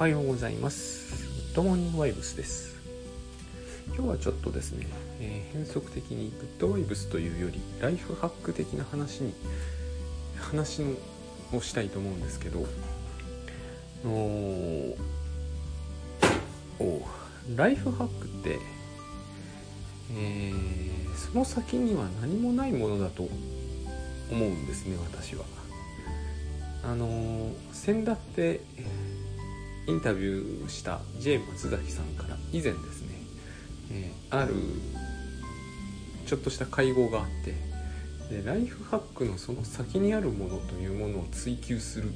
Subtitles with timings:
[0.00, 1.26] はようございます。
[1.48, 2.74] グッドモーニングワイブスです。
[3.88, 4.86] 今日はちょっとですね、
[5.20, 9.34] えー変則的にグッドワイブスというよりライフハック的な話に
[10.38, 10.80] 話
[11.52, 12.66] をしたいと思うんですけど、
[14.06, 14.96] お
[16.78, 17.06] お
[17.54, 18.58] ライフハックって、
[20.16, 23.28] えーその先には何もないものだと
[24.32, 25.44] 思うんですね私は。
[26.84, 28.62] あのー先だって
[29.86, 33.08] インタビューした J 松崎さんから以前ですね、
[33.92, 34.54] えーある
[36.26, 37.54] ちょっとした会合があって
[38.32, 42.12] でライフハックのその先にあるものというものを追求する、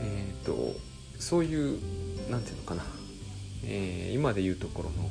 [0.00, 0.74] えー、と
[1.20, 1.78] そういう
[2.28, 2.82] なんていうのかな、
[3.64, 5.08] えー今でいうところの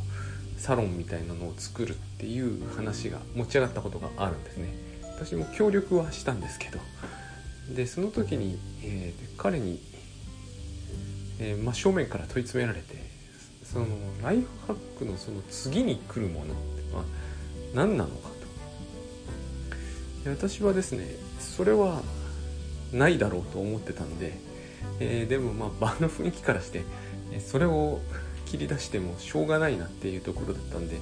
[0.58, 4.74] サロンみたいなのを作るっていう話が持ち上がったことがあるんですね。
[5.16, 6.80] 私も協力はしたんですけど
[7.74, 9.80] でその時に、えー彼に、
[11.40, 12.96] えー真正面から問い詰められて
[13.64, 13.86] その
[14.24, 17.04] ライフハックのその次に来るものってのは
[17.76, 18.38] 何なのかと。
[20.30, 21.08] 私はですね
[21.40, 22.02] それは
[22.92, 24.34] ないだろうと思ってたんで、
[25.00, 26.84] えーでもまあ場の雰囲気からして
[27.40, 28.00] それを
[28.46, 30.98] 切り出してもしょうがないなっていうところだったんで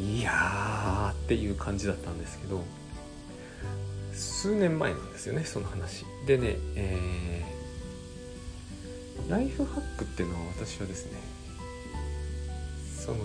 [0.00, 2.62] いやーっていう感じだったんですけど
[4.12, 6.04] 数年前なんですよねその話。
[6.26, 7.57] でね、えー
[9.28, 11.18] ライフハックっていうのは私はですね
[13.04, 13.18] その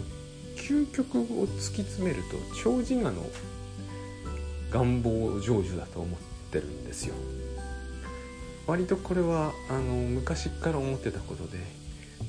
[0.55, 3.25] 究極を突き詰めると長寿我の
[4.71, 6.19] 願望成就だと思っ
[6.51, 7.15] てるんですよ。
[8.65, 11.59] 割とこれはあの昔から思ってたことで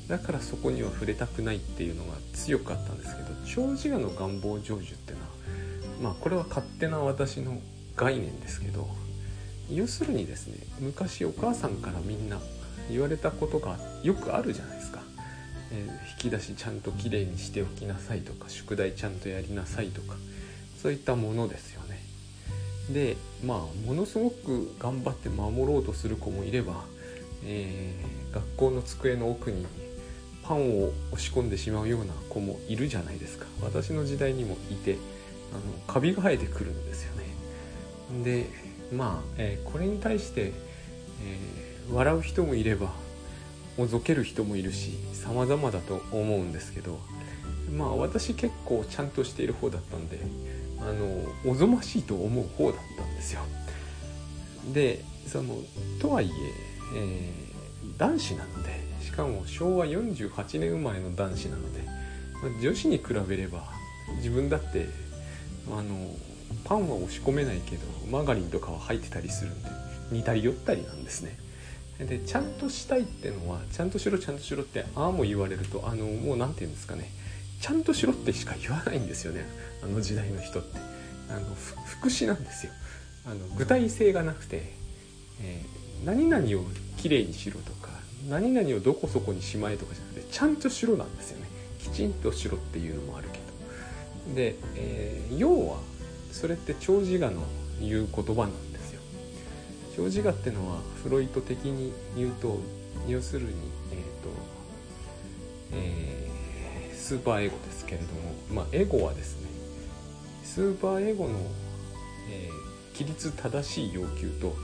[0.08, 5.30] だからそこには触れたくないっていうのが強かったんですけど長寿我の願望成就っていうのは
[6.02, 7.60] まあこれは勝手な私の
[7.94, 8.88] 概念ですけど
[9.70, 12.38] 要するにですね昔お母さんからみんな
[12.90, 15.00] 言われたことがよくあるじゃないですか、
[15.72, 20.16] えー引き出しちゃんときれいにしておきなさいとか宿題ちゃんとやりなさいとか
[20.80, 22.00] そういったものですよね。
[22.90, 26.84] でまあものすごく頑張って守ろうとする子もいれば、
[27.44, 29.64] えー学校の机の奥に
[30.42, 33.46] パンを押し込んでしまうような子もいるじゃないですか。
[33.62, 34.96] 私の時代にもいて
[35.52, 38.24] あのカビが生えてくるんですよね。
[38.24, 38.46] で
[38.92, 42.92] まあ、えーこれに対して、えー笑う人もいれば
[43.76, 46.98] おぞける人もいるし様々だと思うんですけど
[47.76, 50.20] まあ私結構ちゃんとしている方だったんで
[50.80, 53.40] あのおぞましいと思う方だったんですよ。
[54.72, 55.56] でその
[56.00, 56.30] とはいえ
[56.96, 57.54] えー
[57.98, 61.80] 男子なのでしかも昭和48年生まれの男子なので、
[62.42, 63.64] まあ女子に比べれば
[64.16, 64.88] 自分だって
[65.70, 66.10] あの
[66.64, 69.68] パンは押し込めないけどマガリンとかは入ってたりするんで
[70.10, 71.38] 似たり寄ったりなんですね。
[71.98, 77.10] でちゃんとしたいってのはちゃんとしろちゃんとしろってああも言われるとあのもう何て言うんですかね。
[77.60, 79.46] ちゃんとしろってしか言わないんですよね。
[79.82, 80.78] あの時代の人って。
[81.30, 81.54] あの
[81.86, 82.72] 福祉なんですよ。
[83.26, 84.62] あの具体性がなくて、
[85.40, 86.64] えー何々を
[86.98, 87.88] きれいにしろとか
[88.28, 91.46] 何々をどこそこにしまえとかじゃなくてちゃんとしろなんですよね。
[91.78, 93.38] きちんとしろっていうのもあるけ
[94.28, 94.34] ど。
[94.34, 95.78] で、えー要は
[96.32, 97.42] それって長寿我の
[97.80, 98.72] 言う言葉なん
[99.94, 102.58] ですよ長寿我ってのはフロイト的に言うと
[103.08, 103.52] 要するに
[103.92, 104.28] えっ、と、
[105.72, 109.48] えースーパーエゴですけれどもまあエゴはですね
[110.42, 111.38] スーパーエゴの、
[112.30, 114.54] えー規律正しい要求と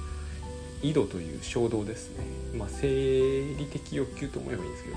[0.83, 2.25] 井戸という衝動ですね。
[2.57, 4.97] まあ生理的欲求と思えばいいんですけど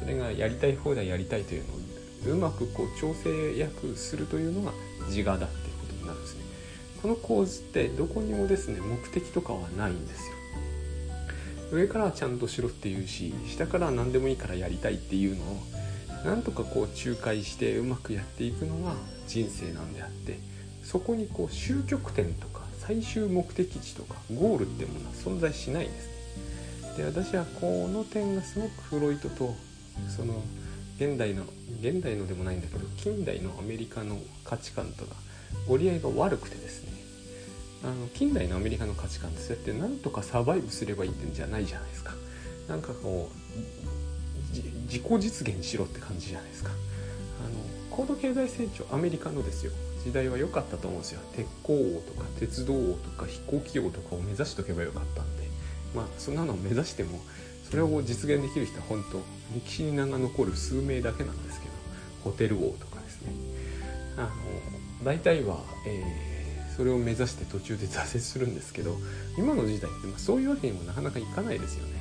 [0.00, 4.72] それがやりたい放題やりたいというのをうまくこう調整役するというのが
[5.08, 6.49] 自我だっていうことになるんですね。
[7.02, 10.34] この構図ってどこにもですね目的とかはないんですよ。
[11.72, 15.56] 上からちゃんとしろって言うし下から何でもいいからやりたいっていうのを
[16.24, 18.94] なんとかこう仲介してうまくやっていくのが
[19.28, 20.38] 人生なんであって
[20.82, 26.10] そこにこう終局点とか最終目的地とかゴールってものは存在しないんですね。
[26.96, 29.54] で私はこの点がすごくフロイトと
[30.08, 30.42] その
[30.96, 31.44] 現代の
[31.80, 35.12] 現代のでもないんだけど近代のアメリカの価値観とが
[35.68, 36.92] 折り合いが悪くてですね
[37.82, 42.12] あの近代のアメリカの価値観ってそうやってなんとかサバイブすればいいってんじゃないじゃないですか。
[42.68, 44.56] なんかこう
[44.86, 46.70] 自己実現しろって感じじゃないですか。
[46.70, 46.74] あ
[47.48, 49.72] の高度経済成長アメリカのですよ。
[50.04, 51.20] 時代は良かったと思うんですよ。
[51.34, 55.48] 鉄鋼王とか鉄道王とか飛行機王とかを目指しとけばよかったんで。
[55.94, 57.20] まあそんなのを目指しても
[57.68, 59.20] それを実現できる人は本当
[59.54, 61.70] 歴史に名が残る数名だけなんですけど。
[62.24, 63.32] ホテル王とかですね。
[64.16, 64.28] あの
[65.02, 66.39] 大体は、えー
[66.80, 68.96] それを目指して途中で挫折するんですけど
[69.36, 71.92] 今の時代って、まあ、そういうわけにもなかなかいかないですよね。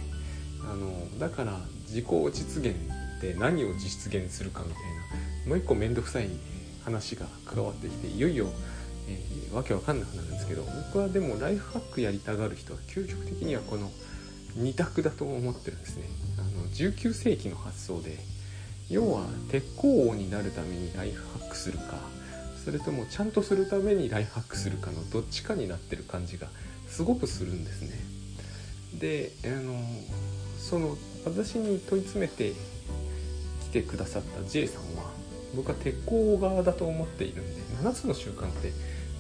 [0.71, 2.75] あのだから自己実現
[3.17, 6.29] って何を実現するかみたいなもう一個面倒くさい
[6.85, 8.47] 話が加わってきていよいよ、
[9.09, 13.91] えー、わけわかんなくなるんですけど僕はでもライフハックやりたがる人は究極的にはこの
[14.59, 16.03] 2択だと思ってるんですね。
[16.37, 18.17] あの19世紀の発想で
[18.89, 22.18] 要は鉄鋼王になるためにライフハックするか
[22.63, 26.47] それともちゃんとするためにライフハックするかのどっちかになってる感じが
[26.87, 27.91] すごくするんですね。
[28.99, 29.79] であの
[30.59, 32.53] その私に問い詰めて
[33.63, 35.11] 来てくださった J さんは
[35.55, 38.71] 僕は鉄鋼側だと思っているんで7つの習慣って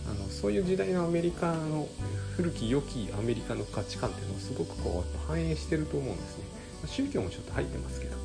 [0.09, 1.87] あのそういう時代のアメリカの
[2.35, 6.43] 古き良きアメリカの価値観っていうのをすごくこう反映してると思うんですね。
[6.87, 8.15] 宗教もちょっと入ってますけど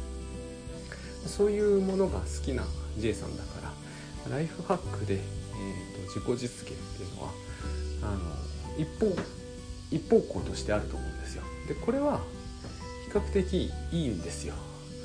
[1.27, 2.65] そういうものが好きな
[2.99, 3.64] J さんだから
[4.31, 7.31] ライフハックで、えーと、自己実現っていうのは
[8.03, 8.21] あの
[8.79, 9.07] 一方
[9.91, 11.43] 一方向としてあると思うんですよ。
[11.69, 12.21] でこれは
[13.07, 14.55] 比較的いいんですよ。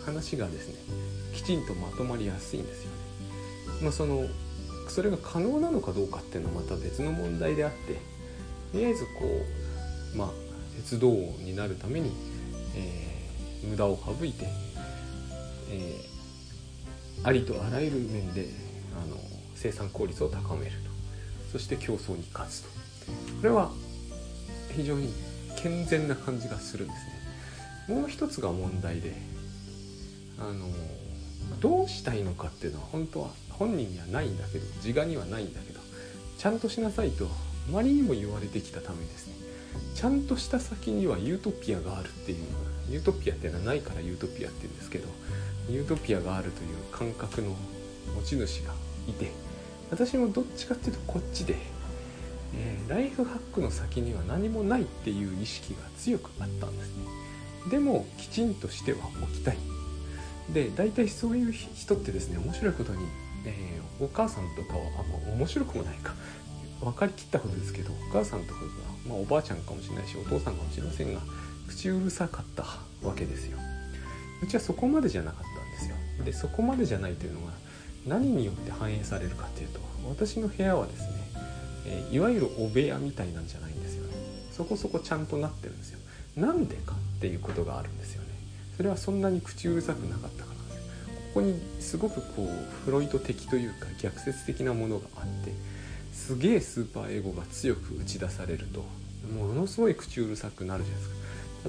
[0.05, 0.75] 話がですね
[1.33, 2.97] きちんとまとまりやすいんですよね。
[3.81, 4.25] まあその
[4.87, 7.93] それが可能なのかどうかっていうのはまた別の問題であって
[8.71, 9.09] とりあえずこ
[10.13, 10.29] うまあ
[10.77, 12.11] 鉄道になるために、
[12.75, 14.47] えー、無駄を省いて、
[15.69, 18.47] えー、ありとあらゆる面で
[19.03, 19.17] あの
[19.55, 20.89] 生産効率を高めると。
[21.51, 22.69] そして競争に勝つと。
[22.69, 23.71] これは
[24.75, 25.13] 非常に
[25.57, 27.99] 健全な感じがするんですね。
[27.99, 29.13] もう一つが問題で
[30.37, 30.67] あの
[31.59, 35.79] どうしたいのかっていうのは本当は本人にはないんだけど自我にはないんだけど
[36.37, 39.33] ちゃんとしなさいとあまりにも言われてきたためですね。
[39.95, 42.37] ちゃんとした先にはユートピアがあるっていう
[42.89, 45.07] ユートピアっていうのはないからユートピアっていうんですけど
[45.69, 47.55] ユートピアがあるという感覚の
[48.15, 48.73] 持ち主が
[49.09, 49.31] いて
[49.91, 51.55] 私もどっちかっていうとこっちで、
[52.55, 57.03] えー、ライフハックの先には何もないっていう意識が強くあったんですね。
[57.71, 59.57] でもきちんとしてはおきたい。
[60.53, 63.05] で大体そういう人ってですね面白いことに、
[63.45, 66.13] えー、お母さんとかはあんま面白くもないか。
[66.81, 68.65] 分かりきったことですけどお母さんとかが、
[69.07, 71.19] まあ、おばあちゃんかもしれないしお父さんかもしれませんが
[71.67, 72.63] 口うるさかった
[73.05, 73.57] わけですよ。
[74.41, 75.95] うちはそこまでじゃなかったんですよ。
[76.23, 77.51] でそこまでじゃないというのが
[78.09, 79.79] 何によって反映されるかっていうと
[80.09, 81.07] 私の部屋はですね、
[81.85, 84.13] え、いわゆるお部屋みたいなんじゃないんですよね。
[84.51, 85.99] そこそこちゃんとなってるんですよ。
[86.35, 88.29] なんでかっていうことがあるんですよね。
[88.75, 95.53] それはそんなに口うるさくなかったからですここにすごくこうフロイト的というか逆説的なものがあって
[96.13, 98.83] すげえスーパーエゴが強く打ち出されると
[99.31, 101.19] ものすごい口うるさくなるじゃないですか。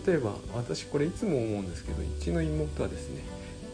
[0.06, 3.22] 例えば私これいつも思うんですけどうちの妹はですね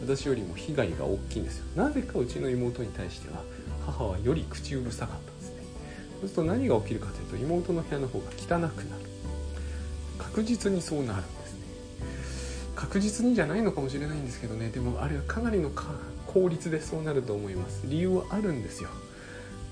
[0.01, 1.65] 私よりも被害が大きいんですよ。
[1.75, 3.41] なぜかうちの妹に対しては
[3.85, 5.63] 母はより口うるさかったんですね。
[6.21, 9.07] そうすると何が起きるかというと妹の部屋の方が汚くなる。
[10.19, 11.59] 確実にそうなるんですね。
[12.75, 14.69] 確実にじゃないのかもしれないんですけどね。
[14.69, 15.71] でもあれはかなりの
[16.27, 17.83] 効率でそうなると思います。
[17.85, 18.89] 理由はあるんですよ。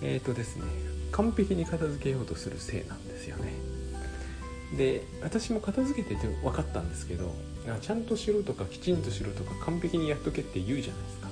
[0.01, 0.63] えっ、ー、とですね
[1.11, 3.53] 完璧に片付けようとするせいなんですよね。
[4.77, 7.33] で私も片付けてて分かったんですけど
[7.81, 11.27] ちゃんとしろとかきちんとしろとか完璧にやっとけって言うじゃないですか。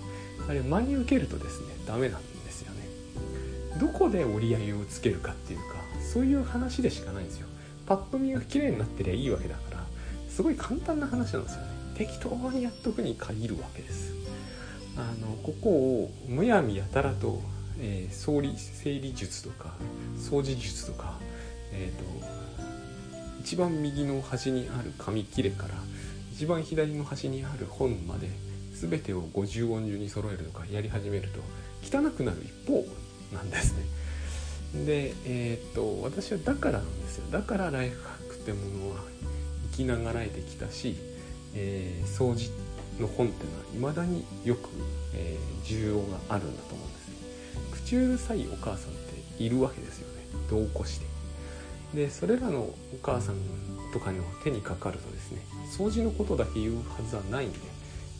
[0.49, 2.87] あれ真に受けるとですねダメなんですよね。
[3.79, 5.65] どこで折り合いをつけるかっていうか
[6.01, 7.47] そういう話でしかないんですよ。
[7.85, 9.85] パッと見が綺麗になってりゃいいわけだから
[10.29, 11.67] すごい簡単な話なんですよね。
[11.97, 14.13] 適当にやっとくに限るわけです。
[14.97, 17.41] あのここをむやみやたらと
[17.79, 19.73] えー、総理整理術とか
[20.17, 21.17] 掃除術とか、
[21.71, 22.27] えーと、
[23.41, 25.75] 一番右の端にある紙切れから
[26.43, 28.27] 一番左の端にある本まで
[28.73, 31.39] 全てを50音順に揃えるとかやり始めると
[31.81, 32.85] 汚くなる一方
[33.33, 33.73] なんです
[34.73, 34.85] ね。
[34.85, 38.59] で、えー、っと私はだからなんですよだからライフハックっても
[38.89, 38.97] のは
[39.71, 40.97] 生きながらえてきたし、
[41.55, 42.51] えー、掃除
[42.99, 44.67] の本っていうのはいまだによく、
[45.15, 47.85] えー、需要があるんだと思うんです。
[47.85, 48.95] 口うるさいお母さんっ
[49.37, 51.05] ているわけですよね同行して
[51.93, 53.35] でそれらのお母さん
[53.93, 57.59] とかの手にかかるとですね掃除のことだけ言うはずはないんで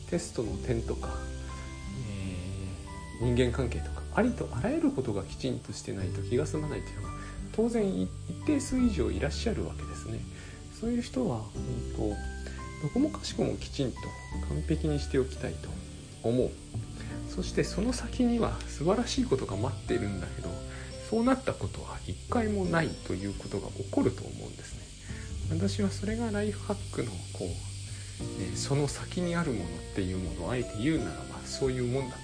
[0.08, 1.08] テストの点とか、
[3.20, 7.14] えー、人間関係とかありとあらゆることがきちんとしてないと気が済まないというのは
[7.52, 8.08] 当然一
[8.46, 10.18] 定数以上いらっしゃるわけですね。
[10.80, 12.16] そういう人は、うんと、
[12.82, 13.98] どこもかしこもきちんと
[14.48, 15.68] 完璧にしておきたいと
[16.24, 16.50] 思う。
[17.28, 20.48] そしてその先には素晴らしいことが待っているんだけど
[21.10, 24.73] そうなったことは一回もないということが起こると思うんです。
[25.50, 27.48] 私はそれがライフハックのこう、
[28.40, 32.22] えその先にあるものっていうものをあえて言うならばそういうもんだと。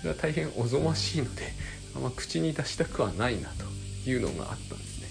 [0.00, 1.52] それは大変おぞましいので
[1.96, 3.64] あんま口に出したくはないなと
[4.08, 5.08] いうのがあったんですね。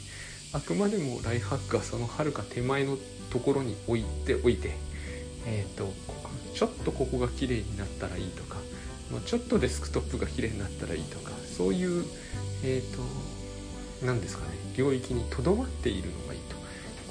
[0.53, 2.97] あくまでもライフハックはそのはるか手前の
[3.29, 4.71] ところに置いておいて、
[5.45, 5.93] えっ、ー、と
[6.55, 8.57] ちょっとここが綺麗になったらいいとか
[9.11, 12.05] まあちょっとデスクトップが綺麗になったらいいとかそういう
[12.63, 13.03] えっ、ー、と
[14.05, 16.56] 何ですかね領域にとどまっているのがいいと。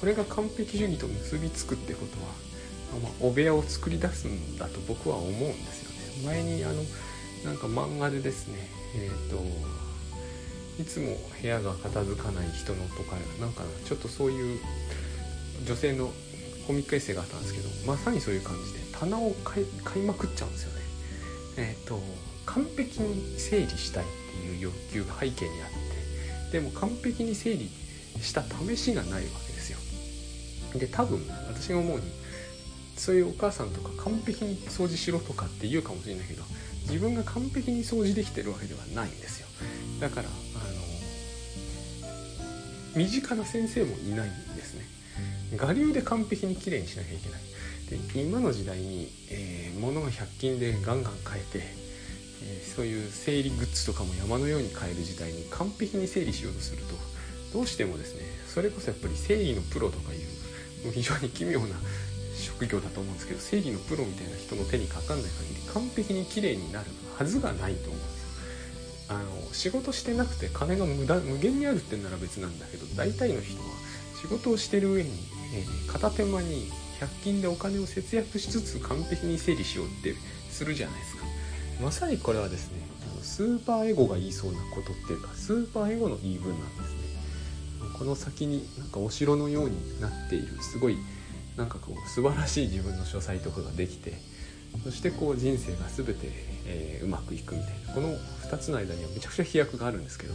[0.00, 5.91] これが完璧主義と結びつくってことは、まあ、お部屋を作り出すんだと僕は思うんですよ
[6.25, 6.26] ね。
[6.26, 6.83] 前にあの
[7.45, 9.37] なんか漫画でですねえっ、ー、と
[10.81, 14.61] いつも部屋が片付かない人のとかなんかちょっとそういう
[15.67, 16.11] 女性の
[16.67, 20.81] コミックエッセイがあったんですけどまさにそういう感じで棚を買い買いまくっちゃうんですよね。
[21.59, 22.00] えっ、ー、と
[22.45, 25.69] 完璧に整理したいっていう欲求が背景にあっ
[26.50, 27.71] てでも完璧に整理
[28.21, 29.46] した試しがないわけ。
[30.78, 32.04] で多分私が思うに
[32.97, 36.42] そういうお母さんとか完璧に掃除しろとかって言うかもしれないけど
[36.83, 39.47] 自分が完璧に掃除できてるわけではないんですよ。
[40.00, 40.35] だからあの
[42.95, 44.87] 身近な先生もいないんですね。
[45.61, 47.40] 我流で完璧にきれいにしなきゃいけない。
[48.14, 51.64] で今の時代に、えー、物が100均でガンガン買えて、
[52.42, 56.95] えー、そういう整理グッズとかも山のように買える時代に完璧に整理しようとすると
[57.52, 60.21] どうしてもですねそれこそやっぱり整理のプロとかいう
[60.93, 61.76] 非常に奇妙な
[62.37, 68.26] 職業だと思うんですけど整理のプロみたいな人の手にかかんない限り完璧に綺麗になるはずがないと思うんですよ。
[69.09, 73.64] あの仕事してなくて金が無駄無限にあるってんなら別なんだけど大体の人は
[74.21, 75.11] 仕事をしてる上に、
[75.55, 80.14] えー、片手間に100均でお金を節約しつつ完璧に整理しようって
[80.50, 81.25] するじゃないですか
[81.81, 82.81] まさにこれはですね
[83.23, 87.05] スーパーエゴが言いそうなことっていうかスーパーエゴの言い分なんですね。
[87.99, 90.99] この先になんかお城のようになっているすごい
[91.57, 94.15] なんかこう素晴らしい自分の書斎とかができて
[94.85, 96.29] そしてこう人生が全て、
[96.67, 98.09] えー、うまくいくみたいなこの
[98.50, 100.35] 2つの間にはめちゃくちゃ飛躍があるんですけど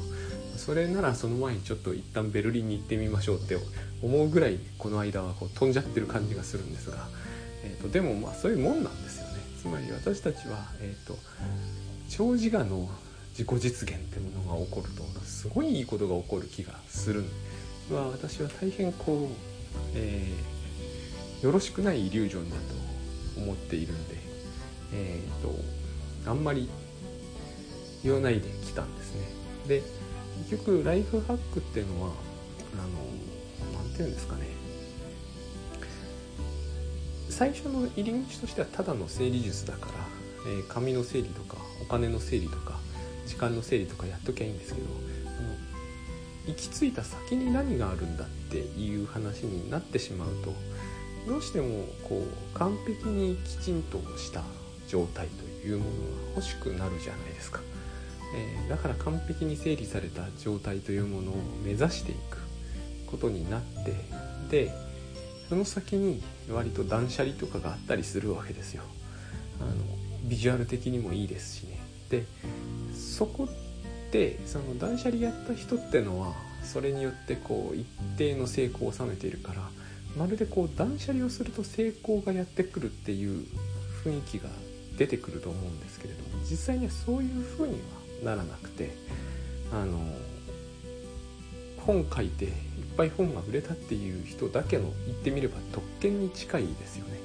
[0.57, 3.57] それならその前にちょっと一旦ベルリンに行ってみましょうって
[4.01, 7.07] 思うぐらいこの間はこう飛んじゃってる感じがするんですが、
[7.63, 9.33] えーと、でもまあそういうもんなんですよね。
[9.61, 11.17] つまり私たちは、えーと、
[12.09, 12.89] 長寿我の
[13.31, 17.23] 自己実現ってものが起こるとすごいいいことが起こる気がする
[17.89, 19.35] は私は大変こう、
[19.95, 22.61] えー、よろしくないイリュージョンだと
[23.41, 24.15] 思っているんで
[24.93, 26.69] えっ、ー、とあんまり
[28.03, 29.21] 言わないで来たんですね。
[29.67, 29.83] で
[30.49, 32.09] 結局ライフハックっていうのは
[32.73, 32.83] あの
[33.83, 34.47] 何て言うんですかね。
[37.29, 39.93] 最初の入り口としてはただの整理術だから、
[40.47, 42.79] えー、紙の整理とかお金の整理とか
[43.31, 45.55] 時間の整理とかやっときゃいいんですけどあの
[46.47, 50.53] 行き着いた先に何があるんだっていう話になってしまうと
[51.27, 54.43] どうしてもこう完璧にきちんとした
[54.89, 55.95] 状態というものが
[56.35, 57.61] 欲しくなるじゃないですか。
[58.33, 62.37] えー、だから完璧に整理された状態というものを目指していく
[63.07, 63.93] ことになって
[64.49, 64.71] で
[65.49, 68.83] その先に割と断捨離とかがあったりするわけですよ
[69.59, 69.73] あの
[70.23, 71.77] ビジュアル的にもいいですしね
[72.09, 72.25] で
[72.93, 76.33] そこってその断捨離やった人ってのは
[76.63, 77.85] それによってこう一
[78.17, 79.61] 定の成功を収めているから
[80.17, 83.45] まるでこう断捨離をすると成功がやってくるっていう
[84.03, 84.49] 雰囲気が
[84.97, 87.73] 出てくると思うんですけれども実際にはそういうふうに
[88.23, 88.91] はならなくて
[89.71, 89.99] あの
[91.77, 92.51] 本書いていっ
[92.95, 97.19] ぱい本が売れたっていう人だけの言ってみれば特権に近いですよね。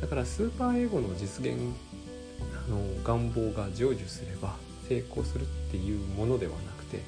[0.00, 1.56] だからスーパーエゴの実現
[2.66, 4.56] あの願望が成就すれば
[4.88, 7.00] 成功するっていうものではなくて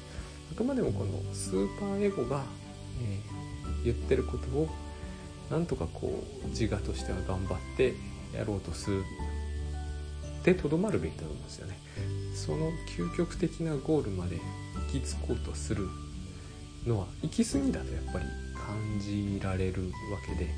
[0.51, 2.43] あくまでもこのスーパーエゴが、
[3.01, 4.69] えー、言ってることを
[5.49, 7.93] なんとかこう自我としては頑張って
[8.35, 9.03] やろうとする
[10.43, 11.79] でとどまるべきだと思うんですよね。
[12.35, 14.37] その究極的なゴールまで
[14.93, 15.87] 行き着こうとする
[16.85, 20.53] のは行き過ぎだとやっぱり感じられるわけで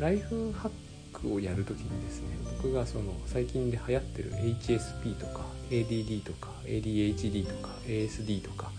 [0.00, 0.87] ライフハッ
[1.20, 8.70] クをやる時にですね僕がその最近で流行ってる HSP とか ADD とか ADHD とか ASD とか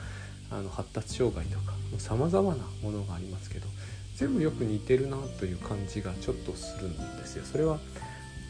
[0.51, 3.67] あの発達障害とかさまざまなものがありますけど
[4.15, 7.46] 全部よく似てるなという感じがちょっとするんですよ。
[7.46, 7.79] それは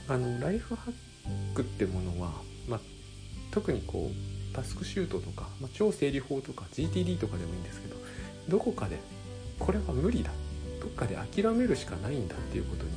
[0.07, 2.31] あのライフハックってものは、
[2.67, 2.79] まあ、
[3.51, 7.95] 特にこうタスクシュートとか、まあ、超整理法とか GTD とかでもいいんですけど
[8.47, 8.97] どこかで
[9.59, 10.31] これは無理だ
[10.81, 12.91] どっかで諦めるしかないんだっていうことに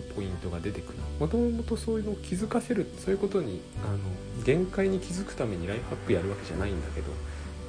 [0.00, 0.98] くポイントが出てくる。
[1.20, 3.98] もともとそういうのを気づかせるそういうことにあの
[4.44, 7.12] 限界に気づくためにライフハックやるわけじゃないんだけど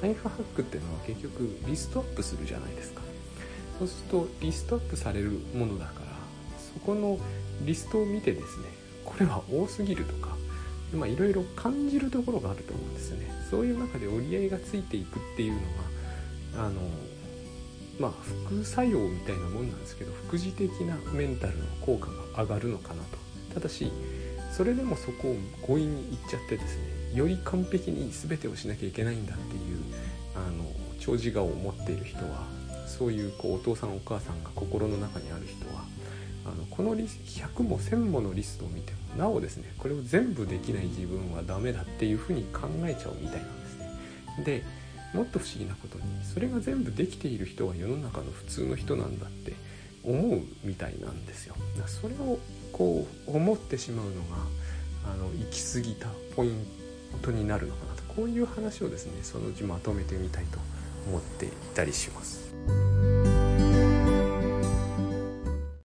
[0.02, 3.02] ライフハックっていうのは結局リストアップするじゃないですか。
[3.78, 6.06] そうするとリストアップされるものだから
[6.74, 7.18] そこの
[7.62, 8.66] リストを見てですね
[9.04, 10.36] これは多すぎるとか
[10.94, 13.30] まいろいろ感じるところがあると思うんですよね。
[13.50, 15.60] そういう中で折り合いがついていくっていうの
[16.56, 16.80] があの
[17.98, 18.12] まあ
[18.46, 23.18] 副作用みたいなもんなんですけど副次的なメンタルの効果が上がるのかなと
[23.54, 23.90] ただし
[24.52, 25.36] それでもそこを
[25.66, 29.78] 強引に言っちゃってですねより完璧に全てをしなきゃいけないんだっていう
[30.34, 30.64] あの
[30.98, 32.46] 長自我を持っている人は
[32.86, 35.84] そういうこうお父さんお母さんが心の中にある人は
[36.44, 43.90] あのこのリ100も1000ものリストを見てもなおですねこれを全部できない自分はダメだっていうふうに考えちゃうみたいなんですね。
[44.44, 44.62] で
[45.16, 49.54] もっと不思議なことにそれが全部できている人は世の中の普通の人なんだって
[50.04, 51.56] 思うみたいなんですよ。
[51.86, 52.38] それを
[52.72, 54.36] こう思ってしまうのが
[55.12, 56.66] あの行き過ぎたポイン
[57.22, 60.58] トになるのかなとこういう話をですねそのうちまとめてみたいと
[61.08, 62.95] 思っていたりします。